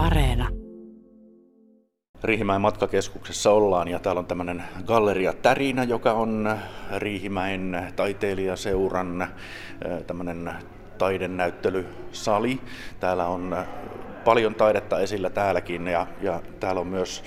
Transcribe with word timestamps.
Areena. 0.00 0.48
Riihimäen 2.24 2.60
matkakeskuksessa 2.60 3.50
ollaan 3.50 3.88
ja 3.88 3.98
täällä 3.98 4.18
on 4.18 4.26
tämmöinen 4.26 4.62
galleria 4.84 5.32
Tärinä, 5.32 5.84
joka 5.84 6.12
on 6.12 6.58
Riihimäen 6.96 7.92
taiteilijaseuran 7.96 9.28
tämmöinen 10.06 10.52
taidenäyttelysali. 10.98 12.60
Täällä 13.00 13.26
on 13.26 13.56
paljon 14.24 14.54
taidetta 14.54 15.00
esillä 15.00 15.30
täälläkin 15.30 15.86
ja, 15.86 16.06
ja 16.22 16.42
täällä 16.60 16.80
on 16.80 16.86
myös 16.86 17.24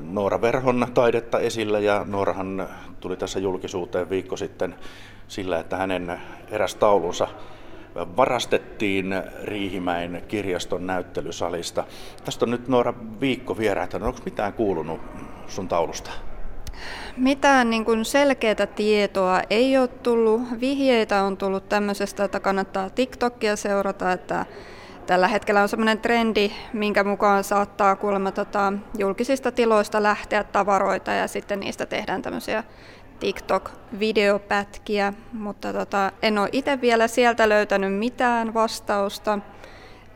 Noora 0.00 0.40
Verhon 0.40 0.86
taidetta 0.94 1.40
esillä 1.40 1.78
ja 1.78 2.04
Noorahan 2.08 2.68
tuli 3.00 3.16
tässä 3.16 3.38
julkisuuteen 3.38 4.10
viikko 4.10 4.36
sitten 4.36 4.74
sillä, 5.28 5.58
että 5.58 5.76
hänen 5.76 6.20
eräs 6.50 6.74
taulunsa 6.74 7.28
varastettiin 7.94 9.14
Riihimäen 9.44 10.22
kirjaston 10.28 10.86
näyttelysalista. 10.86 11.84
Tästä 12.24 12.44
on 12.44 12.50
nyt 12.50 12.68
Noora 12.68 12.94
viikko 13.20 13.58
vierähtänyt. 13.58 14.06
Onko 14.06 14.20
mitään 14.24 14.52
kuulunut 14.52 15.00
sun 15.46 15.68
taulusta? 15.68 16.10
Mitään 17.16 17.70
niin 17.70 17.84
kuin 17.84 18.04
selkeää 18.04 18.66
tietoa 18.76 19.42
ei 19.50 19.78
ole 19.78 19.88
tullut. 19.88 20.42
Vihjeitä 20.60 21.22
on 21.22 21.36
tullut 21.36 21.68
tämmöisestä, 21.68 22.24
että 22.24 22.40
kannattaa 22.40 22.90
TikTokia 22.90 23.56
seurata, 23.56 24.12
että 24.12 24.46
tällä 25.06 25.28
hetkellä 25.28 25.62
on 25.62 25.68
semmoinen 25.68 26.00
trendi, 26.00 26.50
minkä 26.72 27.04
mukaan 27.04 27.44
saattaa 27.44 27.96
kuulemma 27.96 28.32
tota, 28.32 28.72
julkisista 28.98 29.52
tiloista 29.52 30.02
lähteä 30.02 30.44
tavaroita 30.44 31.10
ja 31.12 31.28
sitten 31.28 31.60
niistä 31.60 31.86
tehdään 31.86 32.22
tämmöisiä 32.22 32.64
TikTok-videopätkiä, 33.20 35.12
mutta 35.32 35.72
tota, 35.72 36.12
en 36.22 36.38
ole 36.38 36.48
itse 36.52 36.80
vielä 36.80 37.08
sieltä 37.08 37.48
löytänyt 37.48 37.94
mitään 37.94 38.54
vastausta. 38.54 39.38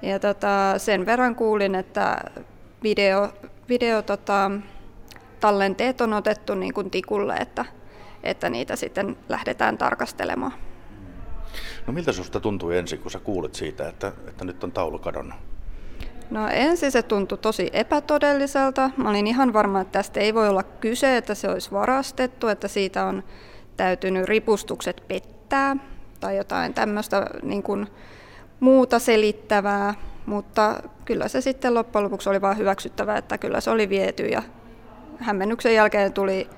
Ja 0.03 0.19
tota, 0.19 0.75
sen 0.79 1.07
verran 1.07 1.35
kuulin, 1.35 1.75
että 1.75 2.19
video, 2.83 3.33
video 3.69 4.03
tota, 4.03 4.51
tallenteet 5.41 6.01
on 6.01 6.13
otettu 6.13 6.55
niin 6.55 6.75
kuin 6.75 6.91
tikulle, 6.91 7.35
että, 7.35 7.65
että 8.23 8.51
niitä 8.51 8.77
sitten 8.77 9.17
lähdetään 9.29 9.79
tarkastelemaan. 9.79 10.53
No 11.87 11.93
miltä 11.93 12.13
sinusta 12.13 12.41
tuntui 12.41 12.79
ensin, 12.79 12.99
kun 12.99 13.11
sä 13.11 13.19
kuulit 13.19 13.55
siitä, 13.55 13.89
että, 13.89 14.13
että 14.29 14.45
nyt 14.45 14.65
on 14.65 14.73
taulu 14.73 14.99
kadonnut? 14.99 15.37
No 16.31 16.49
ensin 16.49 16.93
se 16.93 17.03
tuntui 17.03 17.39
tosi 17.39 17.71
epätodelliselta. 17.73 18.91
Mä 18.97 19.11
olin 19.11 19.27
ihan 19.27 19.53
varma, 19.53 19.81
että 19.81 19.93
tästä 19.93 20.21
ei 20.21 20.35
voi 20.35 20.49
olla 20.49 20.63
kyse, 20.63 21.17
että 21.17 21.35
se 21.35 21.49
olisi 21.49 21.73
varastettu, 21.73 22.49
että 22.49 22.69
siitä 22.69 23.05
on 23.05 23.23
täytynyt 23.77 24.25
ripustukset 24.25 25.05
pettää 25.09 25.77
tai 26.21 26.37
jotain 26.37 26.75
tämmöistä 26.75 27.27
niin 27.43 27.63
kuin 27.63 27.87
muuta 28.61 28.99
selittävää, 28.99 29.95
mutta 30.27 30.83
kyllä 31.05 31.29
se 31.29 31.41
sitten 31.41 31.75
loppujen 31.75 32.05
lopuksi 32.05 32.29
oli 32.29 32.41
vain 32.41 32.59
hyväksyttävää, 32.59 33.19
että 33.19 33.39
kyllä 33.39 33.61
se 33.61 33.71
oli 33.71 33.89
viety 33.89 34.27
ja 34.27 34.43
hämmennyksen 35.19 35.75
jälkeen 35.75 36.13
tuli, 36.13 36.49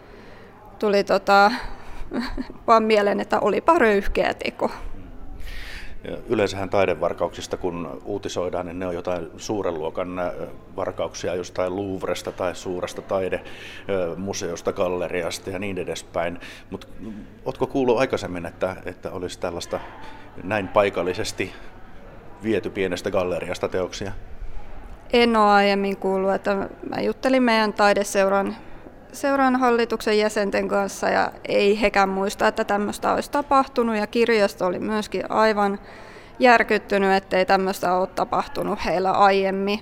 tuli 0.79 1.05
tota, 1.05 1.53
vaan 2.67 2.83
mieleen, 2.83 3.21
että 3.21 3.41
olipa 3.41 3.79
röyhkeä 3.79 4.35
teko. 4.35 4.71
Yleensähän 6.29 6.71
taidevarkauksista, 6.71 7.57
kun 7.57 8.03
uutisoidaan, 8.05 8.67
niin 8.67 8.79
ne 8.79 8.87
on 8.87 8.95
jotain 8.95 9.29
suuren 9.37 9.75
luokan 9.75 10.09
varkauksia 10.77 11.35
jostain 11.35 11.77
Louvresta 11.77 12.33
tai 12.33 12.55
suuresta 12.55 13.03
taidemuseosta, 13.03 14.73
galleriasta 14.73 15.51
ja 15.51 15.59
niin 15.59 15.79
edespäin. 15.79 16.41
Mutta 16.71 16.87
oletko 17.45 17.67
kuullut 17.67 17.99
aikaisemmin, 17.99 18.47
että, 18.47 18.77
että 18.85 19.11
olisi 19.11 19.41
tällaista 19.41 19.81
näin 20.43 20.69
paikallisesti 20.69 21.53
viety 22.43 22.71
pienestä 22.71 23.11
galleriasta 23.11 23.69
teoksia? 23.69 24.13
En 25.13 25.37
ole 25.37 25.51
aiemmin 25.51 25.97
kuullut, 25.97 26.35
että 26.35 26.69
mä 26.95 27.01
juttelin 27.01 27.43
meidän 27.43 27.73
taideseuran 27.73 28.57
seuran 29.13 29.57
hallituksen 29.57 30.19
jäsenten 30.19 30.69
kanssa 30.69 31.09
ja 31.09 31.33
ei 31.49 31.81
hekään 31.81 32.09
muista, 32.09 32.49
että 32.49 32.65
tämmöistä 32.65 33.13
olisi 33.13 33.31
tapahtunut 33.31 33.97
ja 33.97 34.07
kirjasto 34.07 34.67
oli 34.67 34.79
myöskin 34.79 35.31
aivan 35.31 35.79
järkyttynyt, 36.39 37.13
ettei 37.13 37.47
tämmöistä 37.47 37.95
ole 37.95 38.07
tapahtunut 38.07 38.85
heillä 38.85 39.11
aiemmin. 39.11 39.81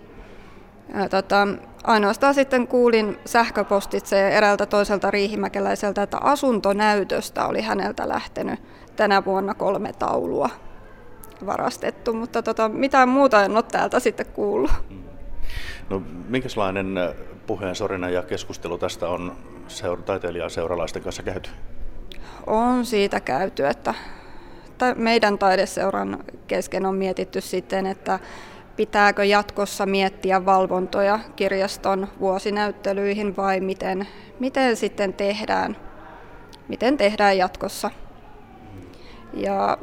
Ja 0.95 1.09
tota, 1.09 1.49
ainoastaan 1.85 2.35
sitten 2.35 2.69
kuulin 2.69 3.19
sähköpostitse 3.25 4.29
eräältä 4.29 4.67
toiselta 4.67 5.11
riihimäkeläiseltä, 5.11 6.03
että 6.03 6.19
asuntonäytöstä 6.21 7.47
oli 7.47 7.61
häneltä 7.61 8.09
lähtenyt 8.09 8.61
tänä 8.97 9.25
vuonna 9.25 9.55
kolme 9.55 9.93
taulua 9.93 10.49
varastettu, 11.47 12.13
mutta 12.13 12.43
tota, 12.43 12.69
mitään 12.69 13.09
muuta 13.09 13.45
en 13.45 13.57
ole 13.57 13.65
täältä 13.73 14.01
sitten 14.01 14.27
kuullut. 14.27 14.71
No, 15.91 16.03
minkälainen 16.29 16.95
puheen 17.47 17.75
sorina 17.75 18.11
ja 18.11 18.23
keskustelu 18.23 18.79
tästä 18.79 19.09
on 19.09 19.37
seura- 19.69 20.03
taiteilijan 20.03 20.51
seuralaisten 20.51 21.03
kanssa 21.03 21.23
käyty? 21.23 21.51
On 22.47 22.87
siitä 22.87 23.21
käyty, 23.21 23.67
että 23.67 23.95
meidän 24.97 25.39
taideseuran 25.39 26.25
kesken 26.47 26.87
on 26.87 26.95
mietitty 26.95 27.41
sitten, 27.41 27.87
että 27.87 28.19
pitääkö 28.77 29.25
jatkossa 29.25 29.87
miettiä 29.87 30.45
valvontoja 30.45 31.19
kirjaston 31.37 32.09
vuosinäyttelyihin 32.21 33.37
vai 33.37 33.61
miten, 33.61 34.07
miten 34.41 34.77
sitten 34.77 35.13
tehdään, 35.13 35.77
miten 36.69 36.97
tehdään 36.97 37.39
jatkossa. 37.39 37.91
Ja 39.35 39.79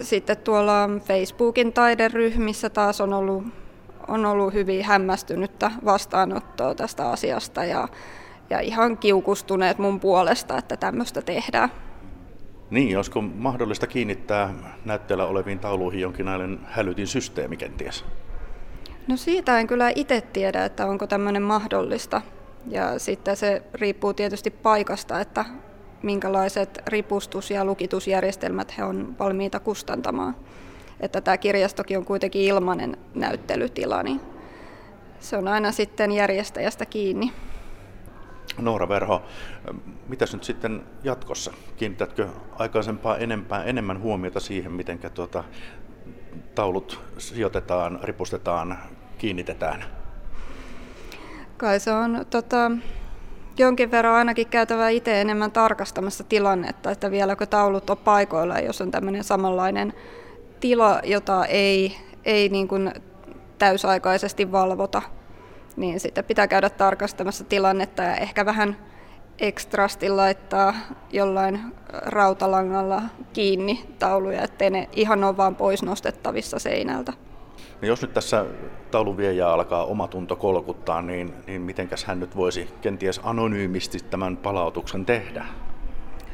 sitten 0.00 0.36
tuolla 0.36 0.88
Facebookin 1.04 1.72
taideryhmissä 1.72 2.70
taas 2.70 3.00
on 3.00 3.12
ollut 3.12 3.44
on 4.08 4.26
ollut 4.26 4.54
hyvin 4.54 4.84
hämmästynyttä 4.84 5.70
vastaanottoa 5.84 6.74
tästä 6.74 7.10
asiasta 7.10 7.64
ja, 7.64 7.88
ja 8.50 8.60
ihan 8.60 8.98
kiukustuneet 8.98 9.78
mun 9.78 10.00
puolesta, 10.00 10.58
että 10.58 10.76
tämmöistä 10.76 11.22
tehdään. 11.22 11.68
Niin, 12.70 12.96
olisiko 12.96 13.22
mahdollista 13.22 13.86
kiinnittää 13.86 14.54
näytteellä 14.84 15.26
oleviin 15.26 15.58
tauluihin 15.58 16.00
jonkinlainen 16.00 16.58
hälytin 16.64 17.06
systeemi 17.06 17.56
kenties? 17.56 18.04
No 19.08 19.16
siitä 19.16 19.58
en 19.60 19.66
kyllä 19.66 19.92
itse 19.94 20.20
tiedä, 20.20 20.64
että 20.64 20.86
onko 20.86 21.06
tämmöinen 21.06 21.42
mahdollista. 21.42 22.22
Ja 22.68 22.98
sitten 22.98 23.36
se 23.36 23.62
riippuu 23.74 24.14
tietysti 24.14 24.50
paikasta, 24.50 25.20
että 25.20 25.44
minkälaiset 26.02 26.82
ripustus- 26.86 27.50
ja 27.50 27.64
lukitusjärjestelmät 27.64 28.78
he 28.78 28.84
on 28.84 29.16
valmiita 29.18 29.60
kustantamaan 29.60 30.36
että 31.00 31.20
tämä 31.20 31.36
kirjastokin 31.36 31.98
on 31.98 32.04
kuitenkin 32.04 32.42
ilmainen 32.42 32.96
näyttelytila, 33.14 34.02
niin 34.02 34.20
se 35.20 35.36
on 35.36 35.48
aina 35.48 35.72
sitten 35.72 36.12
järjestäjästä 36.12 36.86
kiinni. 36.86 37.32
Noora 38.58 38.88
Verho, 38.88 39.22
mitäs 40.08 40.32
nyt 40.32 40.44
sitten 40.44 40.82
jatkossa? 41.04 41.52
Kiinnitätkö 41.76 42.28
aikaisempaa 42.52 43.16
enempää, 43.16 43.64
enemmän 43.64 44.00
huomiota 44.00 44.40
siihen, 44.40 44.72
miten 44.72 44.98
tuota, 45.14 45.44
taulut 46.54 47.00
sijoitetaan, 47.18 47.98
ripustetaan, 48.02 48.78
kiinnitetään? 49.18 49.84
Kai 51.56 51.80
se 51.80 51.92
on 51.92 52.26
tota, 52.30 52.70
jonkin 53.58 53.90
verran 53.90 54.14
ainakin 54.14 54.46
käytävä 54.46 54.88
itse 54.88 55.20
enemmän 55.20 55.52
tarkastamassa 55.52 56.24
tilannetta, 56.24 56.90
että 56.90 57.10
vieläkö 57.10 57.46
taulut 57.46 57.90
on 57.90 57.98
paikoilla, 57.98 58.58
jos 58.58 58.80
on 58.80 58.90
tämmöinen 58.90 59.24
samanlainen 59.24 59.92
tila, 60.60 61.00
jota 61.04 61.46
ei, 61.46 61.96
ei 62.24 62.48
niin 62.48 62.68
kuin 62.68 62.92
täysaikaisesti 63.58 64.52
valvota, 64.52 65.02
niin 65.76 66.00
sitten 66.00 66.24
pitää 66.24 66.48
käydä 66.48 66.70
tarkastamassa 66.70 67.44
tilannetta 67.44 68.02
ja 68.02 68.16
ehkä 68.16 68.46
vähän 68.46 68.76
ekstrasti 69.38 70.08
laittaa 70.08 70.74
jollain 71.12 71.60
rautalangalla 71.92 73.02
kiinni 73.32 73.84
tauluja, 73.98 74.42
ettei 74.42 74.70
ne 74.70 74.88
ihan 74.92 75.24
ole 75.24 75.36
vaan 75.36 75.56
pois 75.56 75.82
nostettavissa 75.82 76.58
seinältä. 76.58 77.12
No 77.82 77.88
jos 77.88 78.02
nyt 78.02 78.14
tässä 78.14 78.46
tauluviejä 78.90 79.48
alkaa 79.48 79.84
oma 79.84 80.08
tunto 80.08 80.36
kolkuttaa, 80.36 81.02
niin, 81.02 81.34
niin 81.46 81.62
mitenkäs 81.62 82.04
hän 82.04 82.20
nyt 82.20 82.36
voisi 82.36 82.68
kenties 82.80 83.20
anonyymisti 83.24 83.98
tämän 84.10 84.36
palautuksen 84.36 85.04
tehdä? 85.06 85.46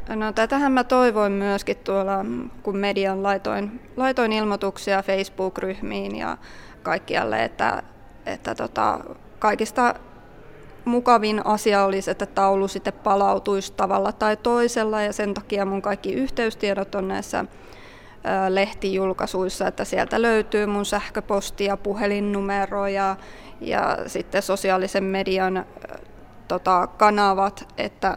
No 0.08 0.32
tätähän 0.32 0.72
mä 0.72 0.84
toivoin 0.84 1.32
myöskin 1.32 1.76
tuolla, 1.76 2.24
kun 2.62 2.76
median 2.76 3.22
laitoin, 3.22 3.80
laitoin 3.96 4.32
ilmoituksia 4.32 5.02
Facebook-ryhmiin 5.02 6.16
ja 6.16 6.36
kaikkialle, 6.82 7.44
että, 7.44 7.82
että 8.26 8.54
tota, 8.54 9.00
kaikista 9.38 9.94
mukavin 10.84 11.46
asia 11.46 11.84
olisi, 11.84 12.10
että 12.10 12.26
taulu 12.26 12.68
sitten 12.68 12.92
palautuisi 12.92 13.72
tavalla 13.72 14.12
tai 14.12 14.36
toisella 14.36 15.02
ja 15.02 15.12
sen 15.12 15.34
takia 15.34 15.64
mun 15.64 15.82
kaikki 15.82 16.12
yhteystiedot 16.12 16.94
on 16.94 17.08
näissä 17.08 17.44
lehtijulkaisuissa, 18.48 19.68
että 19.68 19.84
sieltä 19.84 20.22
löytyy 20.22 20.66
mun 20.66 20.84
sähköposti 20.84 21.64
ja 21.64 21.76
puhelinnumero 21.76 22.86
ja, 22.86 23.16
ja 23.60 23.98
sitten 24.06 24.42
sosiaalisen 24.42 25.04
median 25.04 25.64
tota, 26.48 26.86
kanavat, 26.86 27.68
että 27.78 28.16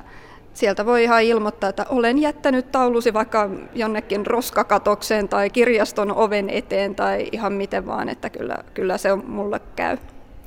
sieltä 0.56 0.86
voi 0.86 1.04
ihan 1.04 1.24
ilmoittaa, 1.24 1.70
että 1.70 1.86
olen 1.90 2.18
jättänyt 2.18 2.72
taulusi 2.72 3.14
vaikka 3.14 3.50
jonnekin 3.76 4.26
roskakatokseen 4.26 5.30
tai 5.30 5.50
kirjaston 5.50 6.16
oven 6.16 6.50
eteen 6.50 6.96
tai 6.96 7.30
ihan 7.32 7.54
miten 7.54 7.86
vaan, 7.86 8.10
että 8.10 8.30
kyllä, 8.30 8.58
kyllä 8.74 8.98
se 8.98 9.12
on 9.12 9.24
mulle 9.28 9.60
käy. 9.76 9.98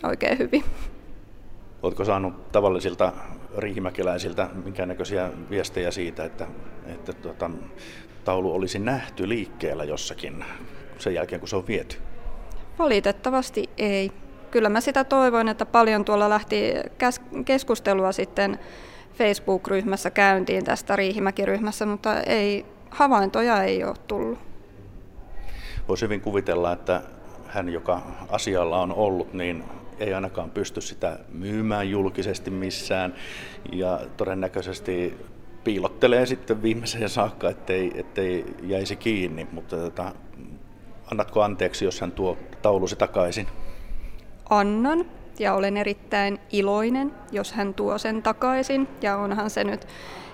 oikein 0.02 0.38
hyvin. 0.38 0.64
Oletko 1.82 2.04
saanut 2.04 2.52
tavallisilta 2.52 3.12
riihimäkeläisiltä 3.58 4.48
minkäännäköisiä 4.64 5.30
viestejä 5.50 5.90
siitä, 5.90 6.24
että, 6.24 6.46
että 6.86 7.12
tuota, 7.12 7.50
taulu 8.24 8.54
olisi 8.54 8.78
nähty 8.78 9.28
liikkeellä 9.28 9.84
jossakin 9.84 10.44
sen 10.98 11.14
jälkeen, 11.14 11.40
kun 11.40 11.48
se 11.48 11.56
on 11.56 11.66
viety? 11.66 11.96
Valitettavasti 12.78 13.70
ei. 13.78 14.12
Kyllä 14.50 14.68
mä 14.68 14.80
sitä 14.80 15.04
toivoin, 15.04 15.48
että 15.48 15.66
paljon 15.66 16.04
tuolla 16.04 16.28
lähti 16.28 16.74
keskustelua 17.44 18.12
sitten 18.12 18.58
Facebook-ryhmässä 19.14 20.10
käyntiin 20.10 20.64
tästä 20.64 20.96
Riihimäki-ryhmässä, 20.96 21.86
mutta 21.86 22.20
ei, 22.20 22.66
havaintoja 22.90 23.62
ei 23.62 23.84
ole 23.84 23.94
tullut. 24.06 24.38
Voisi 25.88 26.04
hyvin 26.04 26.20
kuvitella, 26.20 26.72
että 26.72 27.02
hän, 27.46 27.68
joka 27.68 28.02
asialla 28.28 28.80
on 28.80 28.92
ollut, 28.92 29.32
niin 29.32 29.64
ei 29.98 30.14
ainakaan 30.14 30.50
pysty 30.50 30.80
sitä 30.80 31.18
myymään 31.32 31.90
julkisesti 31.90 32.50
missään 32.50 33.14
ja 33.72 34.00
todennäköisesti 34.16 35.14
piilottelee 35.64 36.26
sitten 36.26 36.62
viimeiseen 36.62 37.08
saakka, 37.08 37.50
ettei, 37.50 37.92
ettei 37.94 38.44
jäisi 38.62 38.96
kiinni, 38.96 39.46
mutta 39.52 39.76
tota, 39.76 40.14
annatko 41.10 41.42
anteeksi, 41.42 41.84
jos 41.84 42.00
hän 42.00 42.12
tuo 42.12 42.36
taulusi 42.62 42.96
takaisin? 42.96 43.46
Annan 44.50 45.06
ja 45.40 45.54
olen 45.54 45.76
erittäin 45.76 46.38
iloinen, 46.52 47.14
jos 47.32 47.52
hän 47.52 47.74
tuo 47.74 47.98
sen 47.98 48.22
takaisin 48.22 48.88
ja 49.02 49.16
onhan 49.16 49.50
se 49.50 49.64
nyt 49.64 49.86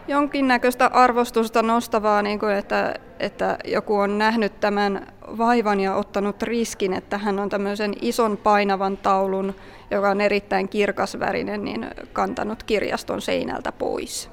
jonkinnäköistä 0.09 0.87
arvostusta 0.87 1.63
nostavaa, 1.63 2.23
niin 2.23 2.39
kuin 2.39 2.53
että, 2.53 2.95
että 3.21 3.59
joku 3.65 3.97
on 3.97 4.19
nähnyt 4.19 4.61
tämän 4.61 5.07
vaivan 5.39 5.81
ja 5.81 5.95
ottanut 5.95 6.43
riskin, 6.43 6.93
että 6.93 7.19
hän 7.19 7.39
on 7.39 7.49
tämmöisen 7.49 7.93
ison 8.01 8.37
painavan 8.37 8.97
taulun, 8.97 9.55
joka 9.91 10.11
on 10.11 10.21
erittäin 10.21 10.69
kirkasvärinen, 10.69 11.65
niin 11.65 11.87
kantanut 12.13 12.63
kirjaston 12.63 13.21
seinältä 13.21 13.73
pois. 13.73 14.31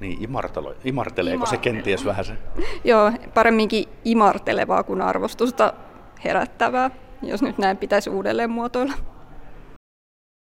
Niin, 0.00 0.22
imartelo, 0.22 0.74
imarteleeko 0.84 1.36
Imartele. 1.36 1.58
se 1.58 1.62
kenties 1.62 2.04
vähän 2.04 2.24
se? 2.24 2.32
Joo, 2.84 3.12
paremminkin 3.34 3.84
imartelevaa 4.04 4.82
kuin 4.82 5.02
arvostusta 5.02 5.72
herättävää, 6.24 6.90
jos 7.22 7.42
nyt 7.42 7.58
näin 7.58 7.76
pitäisi 7.76 8.10
uudelleen 8.10 8.50
muotoilla. 8.50 8.92